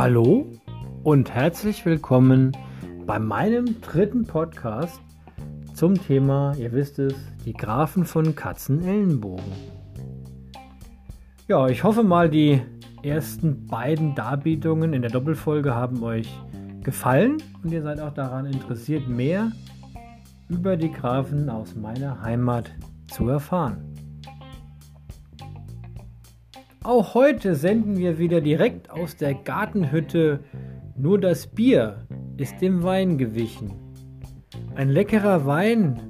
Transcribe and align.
Hallo 0.00 0.46
und 1.02 1.34
herzlich 1.34 1.84
willkommen 1.84 2.56
bei 3.04 3.18
meinem 3.18 3.80
dritten 3.80 4.28
Podcast 4.28 5.00
zum 5.74 6.00
Thema, 6.00 6.54
ihr 6.56 6.70
wisst 6.70 7.00
es, 7.00 7.14
die 7.44 7.52
Grafen 7.52 8.04
von 8.04 8.36
Katzenellenbogen. 8.36 9.44
Ja, 11.48 11.66
ich 11.66 11.82
hoffe 11.82 12.04
mal, 12.04 12.30
die 12.30 12.62
ersten 13.02 13.66
beiden 13.66 14.14
Darbietungen 14.14 14.92
in 14.92 15.02
der 15.02 15.10
Doppelfolge 15.10 15.74
haben 15.74 16.00
euch 16.04 16.32
gefallen 16.84 17.38
und 17.64 17.72
ihr 17.72 17.82
seid 17.82 17.98
auch 17.98 18.14
daran 18.14 18.46
interessiert, 18.46 19.08
mehr 19.08 19.50
über 20.48 20.76
die 20.76 20.92
Grafen 20.92 21.50
aus 21.50 21.74
meiner 21.74 22.22
Heimat 22.22 22.70
zu 23.08 23.28
erfahren. 23.28 23.97
Auch 26.88 27.12
heute 27.12 27.54
senden 27.54 27.98
wir 27.98 28.18
wieder 28.18 28.40
direkt 28.40 28.90
aus 28.90 29.14
der 29.14 29.34
Gartenhütte. 29.34 30.40
Nur 30.96 31.20
das 31.20 31.46
Bier 31.46 32.06
ist 32.38 32.62
dem 32.62 32.82
Wein 32.82 33.18
gewichen. 33.18 33.74
Ein 34.74 34.88
leckerer 34.88 35.44
Wein 35.44 36.00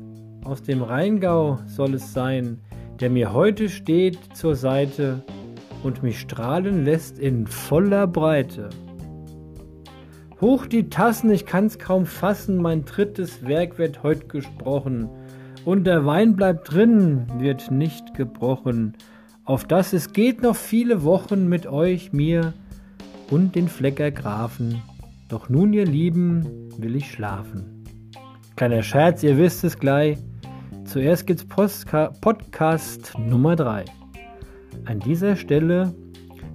aus 0.45 0.63
dem 0.63 0.83
Rheingau 0.83 1.59
soll 1.67 1.95
es 1.95 2.13
sein, 2.13 2.61
der 3.01 3.11
mir 3.11 3.33
heute 3.33 3.69
steht 3.69 4.21
zur 4.35 4.55
Seite 4.55 5.25
und 5.83 6.05
mich 6.05 6.21
strahlen 6.21 6.85
lässt 6.85 7.19
in 7.19 7.49
voller 7.49 8.07
Breite. 8.07 8.71
Hoch 10.41 10.65
die 10.65 10.89
Tassen, 10.89 11.33
ich 11.33 11.45
kann's 11.45 11.81
kaum 11.81 12.07
fassen, 12.07 12.57
mein 12.57 12.85
drittes 12.85 13.45
Werk 13.45 13.79
wird 13.79 14.05
heut 14.05 14.29
gesprochen, 14.29 15.09
und 15.65 15.89
der 15.89 16.07
Wein 16.07 16.37
bleibt 16.37 16.73
drin, 16.73 17.27
wird 17.41 17.73
nicht 17.73 18.15
gebrochen 18.15 18.95
auf 19.49 19.65
dass 19.65 19.95
es 19.95 20.13
geht 20.13 20.43
noch 20.43 20.57
viele 20.57 21.05
Wochen 21.05 21.49
mit 21.49 21.67
euch, 21.67 22.13
mir 22.13 22.53
und 23.31 23.55
den 23.55 23.69
Flecker 23.69 24.11
Grafen. 24.11 24.83
Doch 25.31 25.49
nun, 25.49 25.73
ihr 25.73 25.87
Lieben, 25.87 26.69
will 26.77 26.95
ich 26.95 27.11
schlafen. 27.11 27.83
Kleiner 28.57 28.83
Scherz, 28.83 29.23
ihr 29.23 29.39
wisst 29.39 29.65
es 29.65 29.79
gleich. 29.79 30.19
Zuerst 30.85 31.27
gibt's 31.27 31.47
Postka 31.47 32.13
Podcast 32.21 33.15
Nummer 33.19 33.57
3. 33.57 33.87
An 34.85 35.01
dieser 35.01 35.35
Stelle 35.35 35.95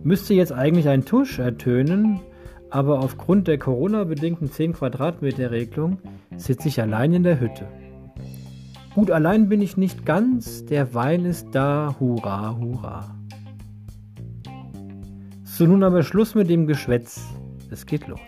müsste 0.04 0.36
jetzt 0.36 0.52
eigentlich 0.52 0.88
ein 0.88 1.04
Tusch 1.04 1.40
ertönen, 1.40 2.20
aber 2.70 3.00
aufgrund 3.00 3.48
der 3.48 3.58
Corona-bedingten 3.58 4.52
10 4.52 4.74
Quadratmeter 4.74 5.50
Regelung 5.50 5.98
sitze 6.38 6.68
ich 6.68 6.80
allein 6.80 7.14
in 7.14 7.24
der 7.24 7.40
Hütte. 7.40 7.68
Gut, 8.96 9.10
allein 9.10 9.50
bin 9.50 9.62
ich 9.62 9.76
nicht 9.76 10.06
ganz, 10.06 10.66
der 10.66 10.94
Wein 10.94 11.26
ist 11.26 11.48
da, 11.52 11.96
hurra, 12.00 12.56
hurra. 12.56 13.16
So, 15.44 15.66
nun 15.66 15.84
aber 15.84 16.04
Schluss 16.04 16.36
mit 16.36 16.48
dem 16.48 16.68
Geschwätz. 16.68 17.22
Es 17.72 17.88
geht 17.88 18.08
los. 18.08 18.20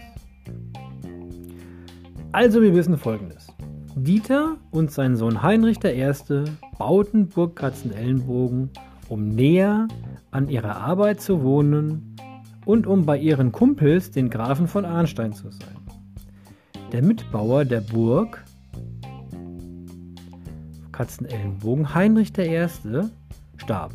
Also, 2.31 2.63
wir 2.63 2.73
wissen 2.73 2.97
folgendes. 2.97 3.47
Dieter 3.95 4.57
und 4.71 4.89
sein 4.89 5.15
Sohn 5.15 5.43
Heinrich 5.43 5.83
I. 5.83 6.11
bauten 6.79 7.29
Burg 7.29 7.55
Katzenellenbogen, 7.55 8.71
um 9.07 9.29
näher 9.29 9.87
an 10.31 10.49
ihrer 10.49 10.77
Arbeit 10.77 11.21
zu 11.21 11.43
wohnen 11.43 12.15
und 12.65 12.87
um 12.87 13.05
bei 13.05 13.19
ihren 13.19 13.51
Kumpels, 13.51 14.09
den 14.09 14.31
Grafen 14.31 14.67
von 14.67 14.83
Arnstein, 14.83 15.33
zu 15.33 15.51
sein. 15.51 15.77
Der 16.91 17.03
Mitbauer 17.03 17.65
der 17.65 17.81
Burg 17.81 18.43
Katzenellenbogen 20.95 21.93
Heinrich 21.93 22.31
I. 22.37 22.67
starb 23.57 23.91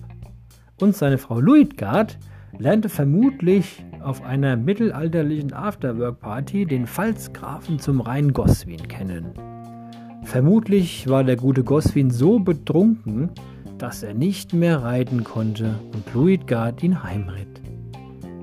und 0.83 0.95
seine 0.95 1.17
Frau 1.17 1.41
Luitgard 1.41 2.19
lernte 2.59 2.91
vermutlich 2.91 3.83
auf 4.03 4.23
einer 4.23 4.59
mittelalterlichen 4.59 5.55
Afterwork-Party 5.55 6.67
den 6.67 6.87
Pfalzgrafen 6.87 7.79
zum 7.79 8.03
Rhein 8.03 8.35
Goswin 8.35 8.87
kennen. 8.89 9.33
Vermutlich 10.25 11.09
war 11.09 11.25
der 11.25 11.37
gute 11.37 11.65
Goswin 11.65 12.11
so 12.11 12.39
betrunken, 12.39 13.31
dass 13.79 14.03
er 14.03 14.13
nicht 14.13 14.53
mehr 14.53 14.83
reiten 14.83 15.25
konnte 15.25 15.77
und 15.95 16.05
Luitgard 16.13 16.83
ihn 16.83 17.03
heimritt. 17.03 17.63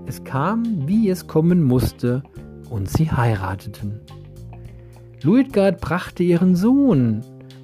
Es 0.08 0.24
kam, 0.24 0.88
wie 0.88 1.10
es 1.10 1.28
kommen 1.28 1.62
musste, 1.64 2.24
und 2.72 2.90
sie 2.90 3.12
heirateten. 3.12 4.00
Luitgard 5.22 5.80
brachte 5.80 6.24
ihren 6.24 6.56
Sohn, 6.56 7.22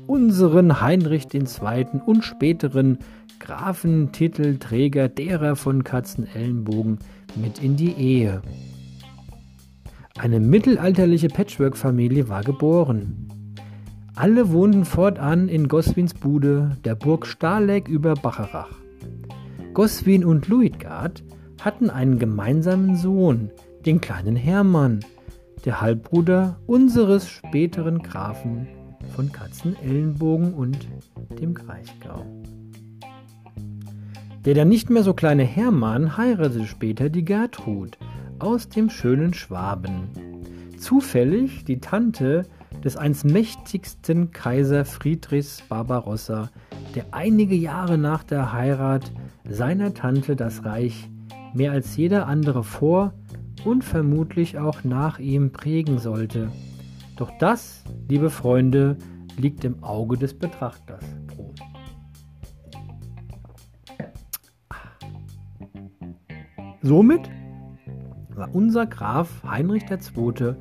unseren 0.07 0.81
Heinrich 0.81 1.27
II. 1.33 1.85
und 2.05 2.23
späteren 2.23 2.97
Grafentitelträger 3.39 5.09
derer 5.09 5.55
von 5.55 5.83
Katzenellenbogen 5.83 6.99
mit 7.35 7.61
in 7.61 7.75
die 7.75 7.93
Ehe. 7.93 8.41
Eine 10.17 10.39
mittelalterliche 10.39 11.27
Patchwork-Familie 11.27 12.29
war 12.29 12.43
geboren. 12.43 13.27
Alle 14.15 14.51
wohnten 14.51 14.85
fortan 14.85 15.49
in 15.49 15.67
Goswins 15.67 16.13
Bude, 16.13 16.77
der 16.85 16.95
Burg 16.95 17.25
Stahleck 17.25 17.87
über 17.87 18.13
Bacharach. 18.13 18.69
Goswin 19.73 20.23
und 20.23 20.47
Luitgard 20.47 21.23
hatten 21.61 21.89
einen 21.89 22.19
gemeinsamen 22.19 22.95
Sohn, 22.95 23.49
den 23.85 24.01
kleinen 24.01 24.35
Hermann, 24.35 24.99
der 25.65 25.81
Halbbruder 25.81 26.59
unseres 26.67 27.27
späteren 27.27 28.03
Grafen 28.03 28.67
von 29.15 29.31
Katzenellenbogen 29.31 30.53
und 30.53 30.87
dem 31.39 31.53
Kraichgau. 31.53 32.25
Der 34.45 34.53
dann 34.53 34.69
nicht 34.69 34.89
mehr 34.89 35.03
so 35.03 35.13
kleine 35.13 35.43
Hermann 35.43 36.17
heiratete 36.17 36.65
später 36.65 37.09
die 37.09 37.23
Gertrud 37.23 37.97
aus 38.39 38.67
dem 38.67 38.89
schönen 38.89 39.33
Schwaben. 39.33 40.09
Zufällig 40.77 41.63
die 41.63 41.79
Tante 41.79 42.43
des 42.83 42.97
einst 42.97 43.23
mächtigsten 43.23 44.31
Kaiser 44.31 44.83
Friedrichs 44.83 45.61
Barbarossa, 45.69 46.49
der 46.95 47.05
einige 47.11 47.55
Jahre 47.55 47.97
nach 47.97 48.23
der 48.23 48.51
Heirat 48.51 49.11
seiner 49.47 49.93
Tante 49.93 50.35
das 50.35 50.65
Reich 50.65 51.09
mehr 51.53 51.71
als 51.71 51.95
jeder 51.95 52.27
andere 52.27 52.63
vor 52.63 53.13
und 53.63 53.83
vermutlich 53.83 54.57
auch 54.57 54.83
nach 54.83 55.19
ihm 55.19 55.51
prägen 55.51 55.99
sollte. 55.99 56.49
Doch 57.15 57.31
das, 57.39 57.83
liebe 58.09 58.29
Freunde, 58.29 58.97
liegt 59.37 59.63
im 59.63 59.83
Auge 59.83 60.17
des 60.17 60.37
Betrachters. 60.37 61.03
Somit 66.81 67.29
war 68.29 68.53
unser 68.53 68.85
Graf 68.85 69.43
Heinrich 69.43 69.83
II. 69.89 70.55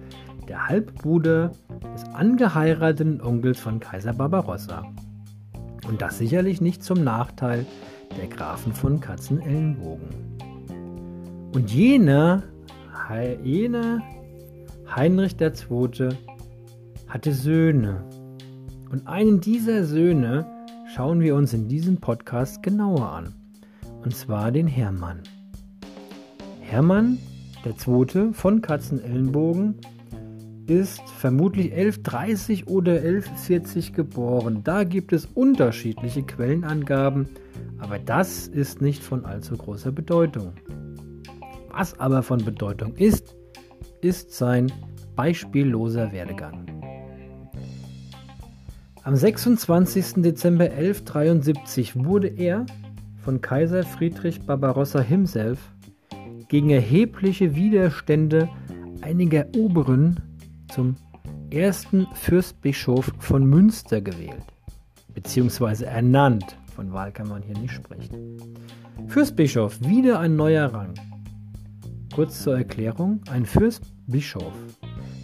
der 0.46 0.68
Halbbruder 0.68 1.52
des 1.94 2.04
angeheirateten 2.14 3.20
Onkels 3.20 3.58
von 3.58 3.80
Kaiser 3.80 4.12
Barbarossa. 4.12 4.84
Und 5.88 6.00
das 6.00 6.18
sicherlich 6.18 6.60
nicht 6.60 6.84
zum 6.84 7.02
Nachteil 7.02 7.66
der 8.20 8.28
Grafen 8.28 8.72
von 8.72 9.00
Katzenellenbogen. 9.00 10.08
Und 11.54 11.72
jener, 11.72 12.42
jener 13.42 14.02
Heinrich 14.94 15.36
II 15.40 16.10
hatte 17.12 17.34
Söhne. 17.34 18.02
Und 18.90 19.06
einen 19.06 19.38
dieser 19.38 19.84
Söhne 19.84 20.46
schauen 20.94 21.20
wir 21.20 21.34
uns 21.36 21.52
in 21.52 21.68
diesem 21.68 21.98
Podcast 21.98 22.62
genauer 22.62 23.06
an. 23.06 23.34
Und 24.02 24.16
zwar 24.16 24.50
den 24.50 24.66
Hermann. 24.66 25.20
Hermann, 26.60 27.18
der 27.66 27.76
Zweite 27.76 28.32
von 28.32 28.62
Katzenellenbogen, 28.62 29.74
ist 30.66 31.02
vermutlich 31.18 31.72
1130 31.72 32.68
oder 32.68 32.92
1140 32.92 33.92
geboren. 33.92 34.62
Da 34.64 34.84
gibt 34.84 35.12
es 35.12 35.26
unterschiedliche 35.26 36.22
Quellenangaben, 36.22 37.28
aber 37.78 37.98
das 37.98 38.48
ist 38.48 38.80
nicht 38.80 39.02
von 39.02 39.26
allzu 39.26 39.58
großer 39.58 39.92
Bedeutung. 39.92 40.54
Was 41.70 42.00
aber 42.00 42.22
von 42.22 42.42
Bedeutung 42.42 42.94
ist, 42.94 43.36
ist 44.00 44.32
sein 44.32 44.72
beispielloser 45.14 46.10
Werdegang. 46.10 46.71
Am 49.04 49.16
26. 49.16 50.22
Dezember 50.22 50.66
1173 50.66 52.04
wurde 52.04 52.28
er 52.28 52.66
von 53.24 53.40
Kaiser 53.40 53.82
Friedrich 53.82 54.40
Barbarossa 54.46 55.00
himself 55.00 55.58
gegen 56.46 56.70
erhebliche 56.70 57.56
Widerstände 57.56 58.48
einiger 59.00 59.46
Oberen 59.56 60.20
zum 60.72 60.94
ersten 61.50 62.06
Fürstbischof 62.14 63.12
von 63.18 63.44
Münster 63.44 64.00
gewählt, 64.00 64.46
beziehungsweise 65.12 65.86
ernannt. 65.86 66.56
Von 66.76 66.92
Wahl 66.92 67.10
kann 67.10 67.28
man 67.28 67.42
hier 67.42 67.58
nicht 67.58 67.74
sprechen. 67.74 68.38
Fürstbischof, 69.08 69.80
wieder 69.80 70.20
ein 70.20 70.36
neuer 70.36 70.72
Rang. 70.72 70.94
Kurz 72.14 72.44
zur 72.44 72.56
Erklärung, 72.56 73.20
ein 73.32 73.46
Fürstbischof 73.46 74.54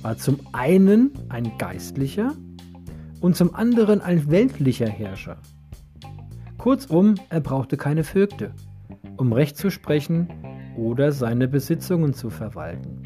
war 0.02 0.16
zum 0.16 0.40
einen 0.52 1.12
ein 1.28 1.52
Geistlicher 1.58 2.34
und 3.20 3.36
zum 3.36 3.54
anderen 3.54 4.00
ein 4.00 4.30
weltlicher 4.30 4.88
Herrscher. 4.88 5.38
Kurzum, 6.56 7.14
er 7.30 7.40
brauchte 7.40 7.76
keine 7.76 8.04
Vögte, 8.04 8.52
um 9.16 9.32
Recht 9.32 9.56
zu 9.56 9.70
sprechen 9.70 10.28
oder 10.76 11.12
seine 11.12 11.48
Besitzungen 11.48 12.14
zu 12.14 12.30
verwalten. 12.30 13.02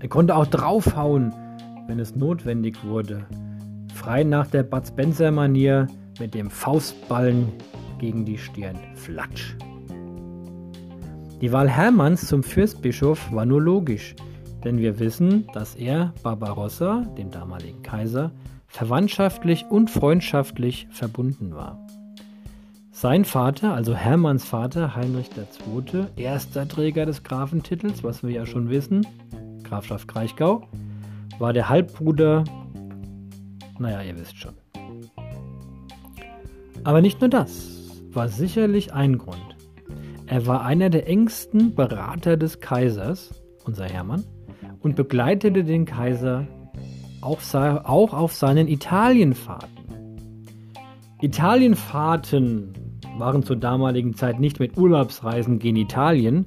Er 0.00 0.08
konnte 0.08 0.36
auch 0.36 0.46
draufhauen, 0.46 1.32
wenn 1.86 1.98
es 1.98 2.14
notwendig 2.14 2.84
wurde. 2.84 3.26
Frei 3.94 4.22
nach 4.22 4.46
der 4.46 4.62
Bud 4.62 4.86
Spencer-Manier 4.86 5.88
mit 6.20 6.34
dem 6.34 6.50
Faustballen 6.50 7.52
gegen 7.98 8.24
die 8.24 8.38
Stirn. 8.38 8.78
Flatsch. 8.94 9.56
Die 11.40 11.52
Wahl 11.52 11.68
Hermanns 11.68 12.26
zum 12.26 12.42
Fürstbischof 12.42 13.32
war 13.32 13.44
nur 13.44 13.62
logisch, 13.62 14.14
denn 14.64 14.78
wir 14.78 14.98
wissen, 14.98 15.46
dass 15.52 15.74
er 15.74 16.12
Barbarossa, 16.22 17.06
dem 17.16 17.30
damaligen 17.30 17.82
Kaiser, 17.82 18.32
verwandtschaftlich 18.66 19.66
und 19.70 19.90
freundschaftlich 19.90 20.88
verbunden 20.90 21.54
war. 21.54 21.78
Sein 22.90 23.24
Vater, 23.24 23.74
also 23.74 23.94
Hermanns 23.94 24.44
Vater, 24.44 24.96
Heinrich 24.96 25.30
II., 25.36 26.06
erster 26.16 26.66
Träger 26.66 27.06
des 27.06 27.22
Grafentitels, 27.22 28.02
was 28.02 28.22
wir 28.22 28.30
ja 28.30 28.44
schon 28.44 28.70
wissen, 28.70 29.06
Grafschaft 29.62 30.08
Kraichgau, 30.08 30.66
war 31.38 31.52
der 31.52 31.68
Halbbruder, 31.68 32.44
naja, 33.78 34.02
ihr 34.02 34.18
wisst 34.18 34.36
schon. 34.36 34.54
Aber 36.82 37.00
nicht 37.00 37.20
nur 37.20 37.30
das 37.30 37.78
war 38.10 38.28
sicherlich 38.28 38.92
ein 38.92 39.18
Grund. 39.18 39.56
Er 40.26 40.46
war 40.46 40.64
einer 40.64 40.90
der 40.90 41.06
engsten 41.06 41.74
Berater 41.74 42.36
des 42.36 42.60
Kaisers, 42.60 43.30
unser 43.64 43.84
Hermann, 43.84 44.24
und 44.80 44.96
begleitete 44.96 45.64
den 45.64 45.84
Kaiser 45.84 46.46
auch, 47.20 48.12
auf 48.12 48.32
seinen 48.32 48.68
Italienfahrten. 48.68 49.68
Italienfahrten 51.20 52.74
waren 53.18 53.42
zur 53.42 53.56
damaligen 53.56 54.14
Zeit 54.14 54.38
nicht 54.38 54.60
mit 54.60 54.76
Urlaubsreisen 54.76 55.58
gen 55.58 55.76
Italien. 55.76 56.44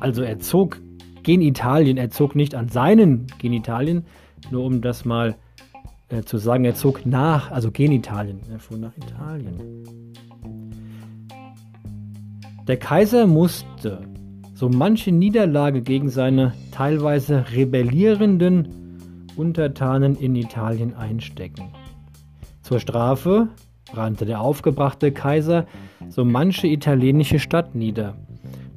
Also 0.00 0.22
er 0.22 0.38
zog 0.38 0.80
gen 1.22 1.42
Italien, 1.42 1.96
er 1.96 2.10
zog 2.10 2.34
nicht 2.34 2.54
an 2.54 2.68
seinen 2.68 3.26
Genitalien, 3.38 4.04
nur 4.50 4.64
um 4.64 4.80
das 4.80 5.04
mal 5.04 5.36
äh, 6.08 6.22
zu 6.22 6.38
sagen, 6.38 6.64
er 6.64 6.74
zog 6.74 7.06
nach, 7.06 7.50
also 7.50 7.70
gen 7.70 7.92
Italien, 7.92 8.40
er 8.50 8.58
fuhr 8.58 8.78
nach 8.78 8.96
Italien. 8.96 10.12
Der 12.66 12.78
Kaiser 12.78 13.26
musste 13.26 14.00
so 14.54 14.68
manche 14.68 15.10
Niederlage 15.10 15.82
gegen 15.82 16.08
seine 16.08 16.52
teilweise 16.70 17.44
rebellierenden 17.52 18.68
Untertanen 19.36 20.16
in 20.16 20.36
Italien 20.36 20.94
einstecken. 20.94 21.70
Zur 22.62 22.78
Strafe 22.78 23.48
brannte 23.92 24.24
der 24.24 24.40
aufgebrachte 24.40 25.12
Kaiser 25.12 25.66
so 26.08 26.24
manche 26.24 26.68
italienische 26.68 27.40
Stadt 27.40 27.74
nieder, 27.74 28.14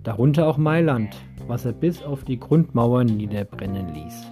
darunter 0.04 0.48
auch 0.48 0.58
Mailand, 0.58 1.16
was 1.48 1.66
er 1.66 1.74
bis 1.74 2.02
auf 2.02 2.24
die 2.24 2.40
Grundmauern 2.40 3.06
niederbrennen 3.06 3.94
ließ. 3.94 4.28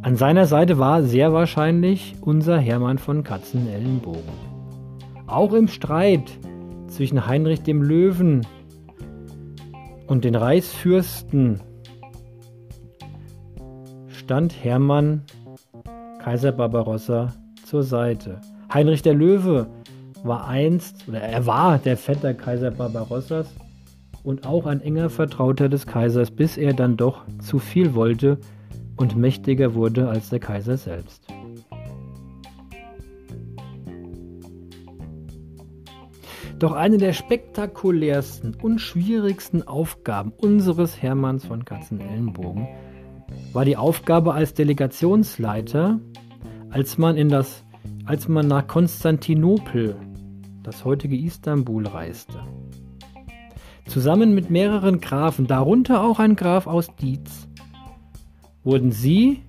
An 0.00 0.16
seiner 0.16 0.46
Seite 0.46 0.78
war 0.78 1.02
sehr 1.02 1.32
wahrscheinlich 1.32 2.14
unser 2.22 2.58
Hermann 2.58 2.98
von 2.98 3.22
Katzenellenbogen. 3.22 4.48
Auch 5.26 5.52
im 5.52 5.68
Streit 5.68 6.38
zwischen 6.86 7.26
Heinrich 7.26 7.62
dem 7.62 7.82
Löwen 7.82 8.46
und 10.08 10.24
den 10.24 10.34
Reichsfürsten 10.34 11.60
stand 14.08 14.64
Hermann 14.64 15.22
Kaiser 16.22 16.52
Barbarossa 16.52 17.32
zur 17.64 17.82
Seite. 17.82 18.40
Heinrich 18.72 19.02
der 19.02 19.14
Löwe 19.14 19.66
war 20.24 20.48
einst, 20.48 21.06
oder 21.08 21.20
er 21.20 21.46
war 21.46 21.78
der 21.78 21.96
Vetter 21.96 22.34
Kaiser 22.34 22.70
Barbarossas 22.70 23.54
und 24.24 24.46
auch 24.46 24.66
ein 24.66 24.80
enger 24.80 25.10
Vertrauter 25.10 25.68
des 25.68 25.86
Kaisers, 25.86 26.30
bis 26.30 26.56
er 26.56 26.72
dann 26.72 26.96
doch 26.96 27.24
zu 27.40 27.58
viel 27.58 27.94
wollte 27.94 28.38
und 28.96 29.14
mächtiger 29.14 29.74
wurde 29.74 30.08
als 30.08 30.30
der 30.30 30.40
Kaiser 30.40 30.76
selbst. 30.76 31.22
Doch 36.58 36.72
eine 36.72 36.98
der 36.98 37.12
spektakulärsten 37.12 38.56
und 38.60 38.80
schwierigsten 38.80 39.62
Aufgaben 39.62 40.32
unseres 40.36 41.00
Hermanns 41.00 41.46
von 41.46 41.64
Katzenellenbogen 41.64 42.66
war 43.52 43.64
die 43.64 43.76
Aufgabe 43.76 44.34
als 44.34 44.54
Delegationsleiter, 44.54 46.00
als 46.70 46.98
man, 46.98 47.16
in 47.16 47.28
das, 47.28 47.64
als 48.06 48.26
man 48.26 48.48
nach 48.48 48.66
Konstantinopel, 48.66 49.96
das 50.64 50.84
heutige 50.84 51.16
Istanbul, 51.16 51.86
reiste. 51.86 52.40
Zusammen 53.86 54.34
mit 54.34 54.50
mehreren 54.50 55.00
Grafen, 55.00 55.46
darunter 55.46 56.02
auch 56.02 56.18
ein 56.18 56.34
Graf 56.34 56.66
aus 56.66 56.88
Dietz, 56.96 57.48
wurden 58.64 58.90
sie 58.90 59.42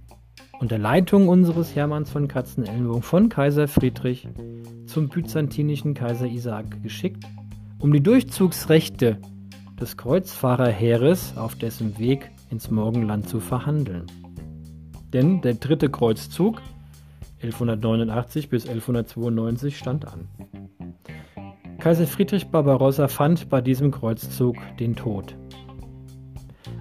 unter 0.60 0.78
Leitung 0.78 1.30
unseres 1.30 1.76
Hermanns 1.76 2.10
von 2.12 2.28
Katzenellenbogen 2.28 3.02
von 3.02 3.30
Kaiser 3.30 3.68
Friedrich 3.68 4.28
zum 4.86 5.08
byzantinischen 5.08 5.94
Kaiser 5.94 6.28
Isaak 6.28 6.84
geschickt, 6.84 7.24
um 7.80 7.94
die 7.94 8.04
Durchzugsrechte 8.04 9.18
des 9.80 9.96
Kreuzfahrerheeres 9.96 11.38
auf 11.38 11.56
dessen 11.56 11.98
Weg 11.98 12.30
ins 12.50 12.70
Morgenland 12.70 13.30
zu 13.30 13.40
verhandeln. 13.40 14.06
Denn 15.14 15.42
der 15.42 15.54
dritte 15.54 15.90
Kreuzzug 15.90 16.62
1189 17.42 18.50
bis 18.50 18.68
1192 18.68 19.78
stand 19.78 20.06
an. 20.08 20.28
Kaiser 21.80 22.06
Friedrich 22.06 22.48
Barbarossa 22.48 23.08
fand 23.08 23.50
bei 23.50 23.62
diesem 23.62 23.92
Kreuzzug 23.92 24.58
den 24.78 24.98
Tod, 24.98 25.38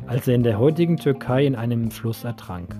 als 0.08 0.26
er 0.26 0.34
in 0.34 0.42
der 0.42 0.58
heutigen 0.58 0.96
Türkei 0.96 1.46
in 1.46 1.54
einem 1.54 1.92
Fluss 1.92 2.25
ertrank. 2.25 2.75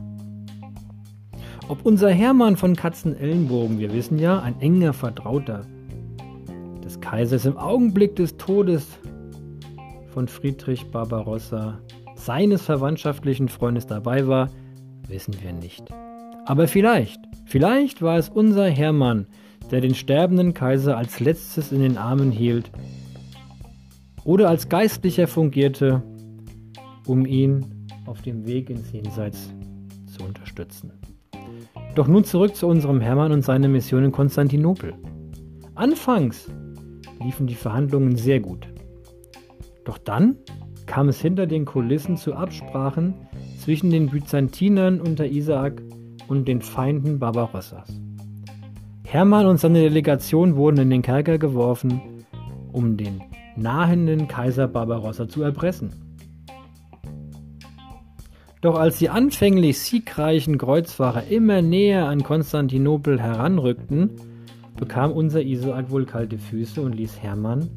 Ob 1.69 1.85
unser 1.85 2.09
Hermann 2.09 2.57
von 2.57 2.75
Katzenellenbogen, 2.75 3.79
wir 3.79 3.93
wissen 3.93 4.19
ja, 4.19 4.41
ein 4.41 4.59
enger 4.63 4.95
Vertrauter 4.95 5.67
des 6.83 6.99
Kaisers 7.01 7.45
im 7.45 7.59
Augenblick 7.59 8.17
des 8.17 8.39
Todes 8.39 8.87
von 10.09 10.29
Friedrich 10.29 10.91
Barbarossa, 10.91 11.79
seines 12.15 12.63
verwandtschaftlichen 12.63 13.51
Freundes 13.51 13.87
dabei 13.87 14.27
war, 14.27 14.49
wissen 15.09 15.35
wir 15.43 15.53
nicht. 15.53 15.85
Aber 16.47 16.69
vielleicht, 16.69 17.21
vielleicht 17.45 18.01
war 18.01 18.17
es 18.17 18.31
unser 18.31 18.67
Hermann, 18.71 19.27
der 19.71 19.83
den 19.83 19.95
sterbenden 19.95 20.55
Kaiser 20.55 20.97
als 20.97 21.21
letztes 21.21 21.71
in 21.71 21.81
den 21.81 21.99
Armen 21.99 22.31
hielt 22.31 22.71
oder 24.25 24.49
als 24.49 24.71
Geistlicher 24.71 25.27
fungierte, 25.27 26.03
um 27.07 27.27
ihn 27.27 27.87
auf 28.07 28.23
dem 28.23 28.47
Weg 28.47 28.71
ins 28.71 28.91
Jenseits 28.91 29.53
zu 30.07 30.25
unterstützen. 30.25 30.93
Doch 31.99 32.07
nun 32.07 32.23
zurück 32.23 32.55
zu 32.55 32.69
unserem 32.69 33.01
Hermann 33.01 33.33
und 33.33 33.43
seiner 33.43 33.67
Mission 33.67 34.05
in 34.05 34.13
Konstantinopel. 34.13 34.95
Anfangs 35.75 36.49
liefen 37.21 37.49
die 37.49 37.57
Verhandlungen 37.57 38.15
sehr 38.15 38.39
gut. 38.39 38.69
Doch 39.83 39.99
dann 39.99 40.37
kam 40.87 41.09
es 41.09 41.21
hinter 41.21 41.49
den 41.49 41.65
Kulissen 41.65 42.17
zu 42.17 42.35
Absprachen 42.35 43.15
zwischen 43.59 43.91
den 43.91 44.11
Byzantinern 44.11 45.01
unter 45.01 45.27
Isaak 45.27 45.83
und 46.29 46.47
den 46.47 46.63
Feinden 46.63 47.19
Barbarossas. 47.19 47.89
Hermann 49.03 49.47
und 49.47 49.59
seine 49.59 49.81
Delegation 49.81 50.55
wurden 50.55 50.79
in 50.79 50.91
den 50.91 51.03
Kerker 51.03 51.39
geworfen, 51.39 52.01
um 52.71 52.97
den 52.97 53.25
nahenden 53.57 54.29
Kaiser 54.29 54.69
Barbarossa 54.69 55.29
zu 55.29 55.43
erpressen. 55.43 56.08
Doch 58.61 58.79
als 58.79 58.99
die 58.99 59.09
anfänglich 59.09 59.79
siegreichen 59.79 60.59
Kreuzfahrer 60.59 61.29
immer 61.29 61.63
näher 61.63 62.09
an 62.09 62.25
Konstantinopel 62.25 63.23
heranrückten, 63.23 64.11
bekam 64.77 65.13
unser 65.13 65.43
Isaak 65.43 65.91
wohl 65.91 66.07
kalte 66.07 66.39
Füße 66.39 66.81
und 66.81 66.95
ließ 66.95 67.23
Hermann 67.23 67.71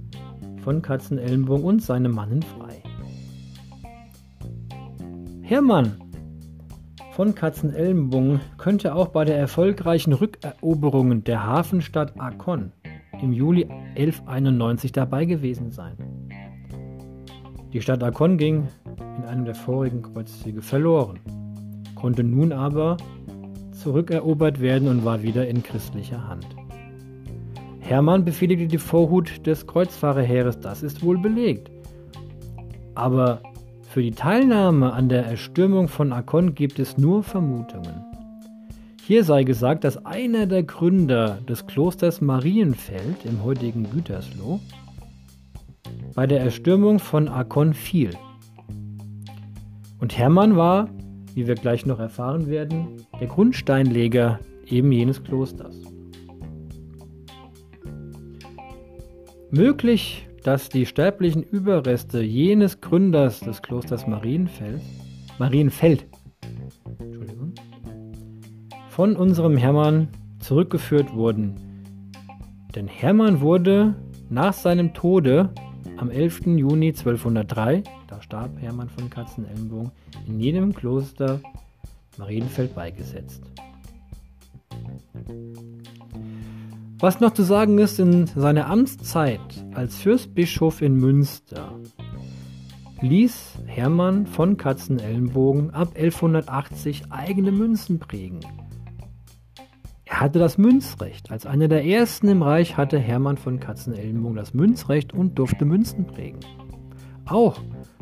von 0.63 0.81
Katzenellenbogen 0.81 1.65
und 1.65 1.83
seine 1.83 2.09
Mannen 2.09 2.41
frei. 2.41 2.81
Hermann 5.41 5.97
von 7.11 7.35
Katzenellenbogen 7.35 8.39
könnte 8.57 8.95
auch 8.95 9.09
bei 9.09 9.25
der 9.25 9.37
erfolgreichen 9.37 10.13
Rückeroberung 10.13 11.23
der 11.23 11.45
Hafenstadt 11.45 12.19
Akkon 12.19 12.71
im 13.21 13.33
Juli 13.33 13.67
1191 13.95 14.91
dabei 14.91 15.25
gewesen 15.25 15.71
sein. 15.71 15.97
Die 17.73 17.81
Stadt 17.81 18.03
Akkon 18.03 18.37
ging 18.37 18.67
in 19.17 19.25
einem 19.25 19.45
der 19.45 19.55
vorigen 19.55 20.01
Kreuzzüge 20.01 20.61
verloren, 20.61 21.19
konnte 21.95 22.23
nun 22.23 22.51
aber 22.51 22.97
zurückerobert 23.71 24.61
werden 24.61 24.87
und 24.87 25.05
war 25.05 25.23
wieder 25.23 25.47
in 25.47 25.63
christlicher 25.63 26.27
Hand. 26.27 26.47
Hermann 27.79 28.23
befehligte 28.23 28.67
die 28.67 28.77
Vorhut 28.77 29.45
des 29.45 29.67
Kreuzfahrerheeres, 29.67 30.59
das 30.59 30.83
ist 30.83 31.03
wohl 31.03 31.17
belegt. 31.17 31.71
Aber 32.95 33.41
für 33.89 34.01
die 34.01 34.11
Teilnahme 34.11 34.93
an 34.93 35.09
der 35.09 35.25
Erstürmung 35.25 35.87
von 35.87 36.13
Akkon 36.13 36.55
gibt 36.55 36.79
es 36.79 36.97
nur 36.97 37.23
Vermutungen. 37.23 38.05
Hier 39.05 39.25
sei 39.25 39.43
gesagt, 39.43 39.83
dass 39.83 40.05
einer 40.05 40.45
der 40.45 40.63
Gründer 40.63 41.39
des 41.49 41.67
Klosters 41.67 42.21
Marienfeld 42.21 43.25
im 43.25 43.43
heutigen 43.43 43.83
Und 50.01 50.17
Hermann 50.17 50.55
war, 50.57 50.89
wie 51.35 51.47
wir 51.47 51.53
gleich 51.53 51.85
noch 51.85 51.99
erfahren 51.99 52.47
werden, 52.47 53.05
der 53.19 53.27
Grundsteinleger 53.27 54.39
eben 54.65 54.91
jenes 54.91 55.23
Klosters. 55.23 55.79
Möglich, 59.51 60.27
dass 60.43 60.69
die 60.69 60.87
sterblichen 60.87 61.43
Überreste 61.43 62.21
jenes 62.21 62.81
Gründers 62.81 63.41
des 63.41 63.61
Klosters 63.61 64.07
Marienfeld, 64.07 64.81
Marienfeld 65.37 66.07
von 68.89 69.15
unserem 69.15 69.55
Hermann 69.55 70.07
zurückgeführt 70.39 71.13
wurden. 71.13 71.55
Denn 72.75 72.87
Hermann 72.87 73.41
wurde 73.41 73.95
nach 74.29 74.53
seinem 74.53 74.95
Tode 74.95 75.53
am 76.01 76.09
11. 76.09 76.57
Juni 76.57 76.87
1203, 76.87 77.83
da 78.07 78.21
starb 78.23 78.59
Hermann 78.59 78.89
von 78.89 79.09
Katzenellenbogen, 79.09 79.91
in 80.27 80.39
jedem 80.39 80.73
Kloster 80.73 81.39
Marienfeld 82.17 82.73
beigesetzt. 82.73 83.43
Was 86.99 87.19
noch 87.19 87.33
zu 87.33 87.43
sagen 87.43 87.77
ist, 87.77 87.99
in 87.99 88.25
seiner 88.25 88.67
Amtszeit 88.67 89.39
als 89.75 89.97
Fürstbischof 89.97 90.81
in 90.81 90.95
Münster 90.95 91.79
ließ 93.01 93.59
Hermann 93.65 94.25
von 94.25 94.57
Katzenellenbogen 94.57 95.69
ab 95.71 95.89
1180 95.95 97.11
eigene 97.11 97.51
Münzen 97.51 97.99
prägen. 97.99 98.39
Hatte 100.21 100.37
das 100.37 100.59
Münzrecht. 100.59 101.31
Als 101.31 101.47
einer 101.47 101.67
der 101.67 101.83
ersten 101.83 102.27
im 102.27 102.43
Reich 102.43 102.77
hatte 102.77 102.99
Hermann 102.99 103.37
von 103.37 103.59
Katzenellenbogen 103.59 104.35
das 104.35 104.53
Münzrecht 104.53 105.13
und 105.13 105.39
durfte 105.39 105.65
Münzen 105.65 106.05
prägen. 106.05 106.41
Auch 107.25 107.57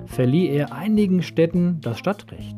verlieh 0.06 0.50
er 0.50 0.74
einigen 0.74 1.24
Städten 1.24 1.80
das 1.80 1.98
Stadtrecht. 1.98 2.58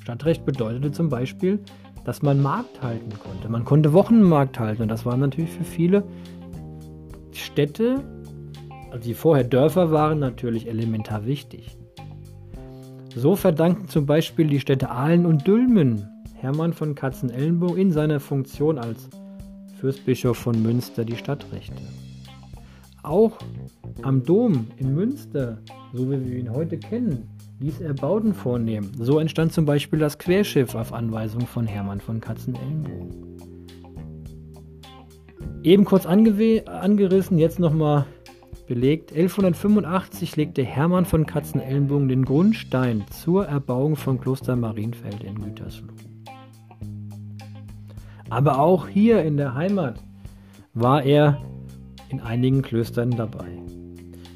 Stadtrecht 0.00 0.44
bedeutete 0.44 0.92
zum 0.92 1.08
Beispiel, 1.08 1.58
dass 2.04 2.22
man 2.22 2.40
Markt 2.40 2.80
halten 2.80 3.10
konnte. 3.18 3.48
Man 3.48 3.64
konnte 3.64 3.92
Wochenmarkt 3.94 4.60
halten 4.60 4.82
und 4.82 4.88
das 4.90 5.04
waren 5.04 5.18
natürlich 5.18 5.50
für 5.50 5.64
viele 5.64 6.04
Städte, 7.32 8.04
also 8.92 9.02
die 9.02 9.14
vorher 9.14 9.42
Dörfer 9.42 9.90
waren, 9.90 10.20
natürlich 10.20 10.68
elementar 10.68 11.26
wichtig. 11.26 11.76
So 13.16 13.34
verdanken 13.34 13.88
zum 13.88 14.06
Beispiel 14.06 14.46
die 14.46 14.60
Städte 14.60 14.88
Aalen 14.88 15.26
und 15.26 15.48
Dülmen 15.48 16.11
Hermann 16.42 16.72
von 16.72 16.96
Katzenellenbogen 16.96 17.78
in 17.78 17.92
seiner 17.92 18.18
Funktion 18.18 18.76
als 18.76 19.08
Fürstbischof 19.78 20.36
von 20.36 20.60
Münster 20.60 21.04
die 21.04 21.14
Stadtrechte. 21.14 21.80
Auch 23.04 23.38
am 24.02 24.24
Dom 24.24 24.66
in 24.76 24.92
Münster, 24.92 25.58
so 25.92 26.10
wie 26.10 26.26
wir 26.26 26.36
ihn 26.36 26.52
heute 26.52 26.78
kennen, 26.78 27.28
ließ 27.60 27.80
er 27.80 27.94
Bauten 27.94 28.34
vornehmen. 28.34 28.90
So 28.98 29.20
entstand 29.20 29.52
zum 29.52 29.66
Beispiel 29.66 30.00
das 30.00 30.18
Querschiff 30.18 30.74
auf 30.74 30.92
Anweisung 30.92 31.42
von 31.42 31.64
Hermann 31.64 32.00
von 32.00 32.20
Katzenellenbogen. 32.20 33.38
Eben 35.62 35.84
kurz 35.84 36.06
angerissen, 36.06 37.38
jetzt 37.38 37.60
nochmal 37.60 38.04
belegt. 38.66 39.12
1185 39.12 40.34
legte 40.34 40.64
Hermann 40.64 41.04
von 41.04 41.24
Katzenellenbogen 41.24 42.08
den 42.08 42.24
Grundstein 42.24 43.04
zur 43.12 43.46
Erbauung 43.46 43.94
von 43.94 44.20
Kloster 44.20 44.56
Marienfeld 44.56 45.22
in 45.22 45.40
Gütersloh. 45.40 45.86
Aber 48.32 48.58
auch 48.58 48.88
hier 48.88 49.22
in 49.24 49.36
der 49.36 49.54
Heimat 49.54 50.02
war 50.72 51.02
er 51.02 51.42
in 52.08 52.22
einigen 52.22 52.62
Klöstern 52.62 53.10
dabei. 53.10 53.58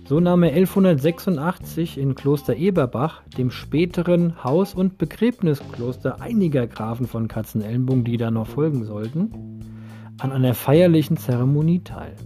So 0.07 0.21
nahm 0.21 0.43
er 0.43 0.51
1186 0.51 1.97
in 1.97 2.15
Kloster 2.15 2.57
Eberbach, 2.57 3.23
dem 3.39 3.51
späteren 3.51 4.45
Haus- 4.45 4.75
und 4.75 4.99
Begräbniskloster 4.99 6.21
einiger 6.21 6.67
Grafen 6.67 7.07
von 7.07 7.27
Katzenellenbogen, 7.27 8.05
die 8.05 8.19
da 8.19 8.31
noch 8.31 8.47
folgen 8.47 8.85
sollten, 8.85 9.31
an 10.19 10.31
einer 10.31 10.53
feierlichen 10.53 11.17
Zeremonie 11.17 11.81
teil. 11.83 12.17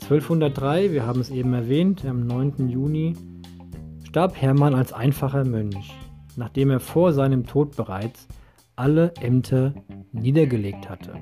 1203, 0.00 0.90
wir 0.90 1.06
haben 1.06 1.20
es 1.20 1.30
eben 1.30 1.54
erwähnt, 1.54 2.04
am 2.04 2.26
9. 2.26 2.68
Juni, 2.68 3.14
starb 4.02 4.34
Hermann 4.34 4.74
als 4.74 4.92
einfacher 4.92 5.44
Mönch, 5.44 5.96
nachdem 6.34 6.70
er 6.70 6.80
vor 6.80 7.12
seinem 7.12 7.46
Tod 7.46 7.76
bereits 7.76 8.26
alle 8.76 9.12
Ämter 9.20 9.74
niedergelegt 10.12 10.88
hatte. 10.88 11.14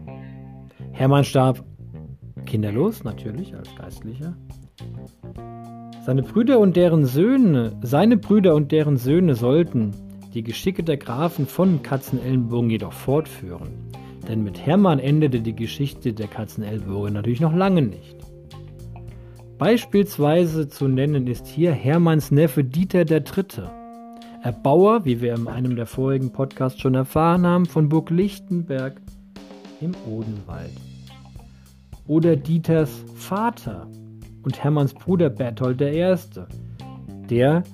Hermann 0.92 1.24
starb 1.24 1.64
kinderlos, 2.46 3.04
natürlich 3.04 3.54
als 3.54 3.74
Geistlicher. 3.76 4.36
Seine 6.04 6.22
Brüder 6.22 6.58
und 6.58 6.76
deren 6.76 7.04
Söhne, 7.04 7.78
seine 7.82 8.16
Brüder 8.16 8.54
und 8.54 8.72
deren 8.72 8.96
Söhne 8.96 9.34
sollten 9.34 9.92
die 10.34 10.42
Geschicke 10.42 10.82
der 10.82 10.96
Grafen 10.96 11.46
von 11.46 11.82
Katzenellenbogen 11.82 12.70
jedoch 12.70 12.92
fortführen. 12.92 13.90
Denn 14.28 14.42
mit 14.42 14.64
Hermann 14.64 14.98
endete 14.98 15.40
die 15.40 15.54
Geschichte 15.54 16.12
der 16.12 16.28
Katzenellenbogen 16.28 17.12
natürlich 17.12 17.40
noch 17.40 17.54
lange 17.54 17.82
nicht. 17.82 18.16
Beispielsweise 19.58 20.68
zu 20.68 20.88
nennen 20.88 21.26
ist 21.26 21.46
hier 21.46 21.72
Hermanns 21.72 22.30
Neffe 22.30 22.64
Dieter 22.64 23.10
III. 23.10 23.79
Erbauer, 24.42 25.04
wie 25.04 25.20
wir 25.20 25.34
in 25.34 25.48
einem 25.48 25.76
der 25.76 25.84
vorigen 25.84 26.32
Podcasts 26.32 26.80
schon 26.80 26.94
erfahren 26.94 27.46
haben, 27.46 27.66
von 27.66 27.90
Burg 27.90 28.08
Lichtenberg 28.08 28.98
im 29.82 29.92
Odenwald. 30.10 30.72
Oder 32.06 32.36
Dieters 32.36 33.04
Vater 33.14 33.86
und 34.42 34.64
Hermanns 34.64 34.94
Bruder 34.94 35.28
Berthold 35.28 35.82
I., 35.82 36.16
der 37.28 37.64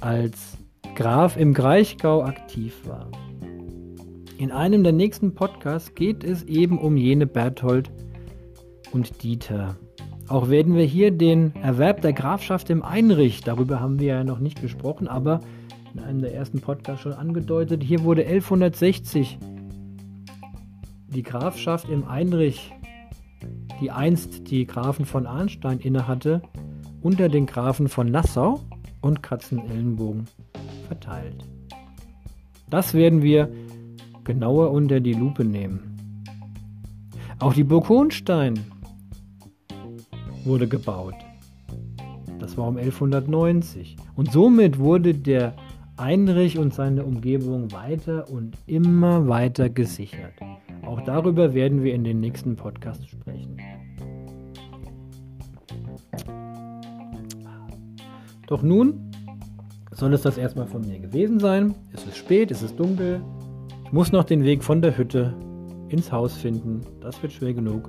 als 0.00 0.56
Graf 0.94 1.36
im 1.36 1.52
Greichgau 1.52 2.22
aktiv 2.22 2.74
war. 2.86 3.10
In 4.38 4.50
einem 4.52 4.84
der 4.84 4.94
nächsten 4.94 5.34
Podcasts 5.34 5.94
geht 5.94 6.24
es 6.24 6.44
eben 6.44 6.78
um 6.78 6.96
jene 6.96 7.26
Berthold 7.26 7.90
und 8.92 9.22
Dieter. 9.22 9.76
Auch 10.28 10.48
werden 10.48 10.74
wir 10.74 10.84
hier 10.84 11.10
den 11.10 11.54
Erwerb 11.56 12.00
der 12.00 12.14
Grafschaft 12.14 12.70
im 12.70 12.82
Einrich, 12.82 13.42
darüber 13.42 13.80
haben 13.80 14.00
wir 14.00 14.06
ja 14.08 14.24
noch 14.24 14.40
nicht 14.40 14.62
gesprochen, 14.62 15.08
aber 15.08 15.40
in 15.96 16.02
einem 16.02 16.20
der 16.20 16.34
ersten 16.34 16.60
Podcasts 16.60 17.02
schon 17.02 17.14
angedeutet. 17.14 17.82
Hier 17.82 18.02
wurde 18.04 18.26
1160 18.26 19.38
die 21.08 21.22
Grafschaft 21.22 21.88
im 21.88 22.06
Einrich, 22.06 22.74
die 23.80 23.90
einst 23.90 24.50
die 24.50 24.66
Grafen 24.66 25.06
von 25.06 25.26
Arnstein 25.26 25.78
innehatte, 25.78 26.42
unter 27.00 27.30
den 27.30 27.46
Grafen 27.46 27.88
von 27.88 28.10
Nassau 28.10 28.60
und 29.00 29.22
Katzenellenbogen 29.22 30.26
verteilt. 30.86 31.44
Das 32.68 32.92
werden 32.92 33.22
wir 33.22 33.48
genauer 34.24 34.72
unter 34.72 35.00
die 35.00 35.14
Lupe 35.14 35.44
nehmen. 35.44 36.24
Auch 37.38 37.54
die 37.54 37.64
Burg 37.64 37.88
Hohenstein 37.88 38.58
wurde 40.44 40.68
gebaut. 40.68 41.14
Das 42.38 42.58
war 42.58 42.68
um 42.68 42.76
1190. 42.76 43.96
Und 44.14 44.30
somit 44.30 44.78
wurde 44.78 45.14
der 45.14 45.54
Einrich 45.96 46.58
und 46.58 46.74
seine 46.74 47.04
Umgebung 47.04 47.72
weiter 47.72 48.30
und 48.30 48.58
immer 48.66 49.28
weiter 49.28 49.70
gesichert. 49.70 50.34
Auch 50.84 51.00
darüber 51.00 51.54
werden 51.54 51.82
wir 51.82 51.94
in 51.94 52.04
den 52.04 52.20
nächsten 52.20 52.54
Podcasts 52.56 53.06
sprechen. 53.06 53.56
Doch 58.46 58.62
nun 58.62 59.10
soll 59.90 60.12
es 60.12 60.22
das 60.22 60.36
erstmal 60.36 60.66
von 60.66 60.82
mir 60.82 60.98
gewesen 60.98 61.40
sein. 61.40 61.74
Es 61.92 62.04
ist 62.04 62.18
spät, 62.18 62.50
es 62.50 62.62
ist 62.62 62.78
dunkel. 62.78 63.22
Ich 63.84 63.92
muss 63.92 64.12
noch 64.12 64.24
den 64.24 64.44
Weg 64.44 64.62
von 64.62 64.82
der 64.82 64.96
Hütte 64.96 65.34
ins 65.88 66.12
Haus 66.12 66.34
finden. 66.34 66.82
Das 67.00 67.20
wird 67.22 67.32
schwer 67.32 67.54
genug. 67.54 67.88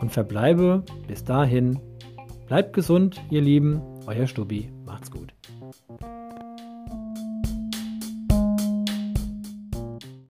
Und 0.00 0.12
verbleibe 0.12 0.84
bis 1.08 1.24
dahin. 1.24 1.78
Bleibt 2.46 2.72
gesund, 2.72 3.20
ihr 3.30 3.42
Lieben. 3.42 3.80
Euer 4.06 4.26
Stubi. 4.26 4.68